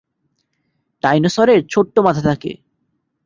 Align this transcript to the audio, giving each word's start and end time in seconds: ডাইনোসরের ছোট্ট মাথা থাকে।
ডাইনোসরের 1.03 1.59
ছোট্ট 1.69 1.95
মাথা 1.99 2.21
থাকে। 2.21 2.51